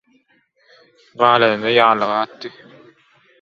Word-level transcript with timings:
galanyny 1.19 1.75
ýalyga 1.75 2.15
atdy 2.23 2.53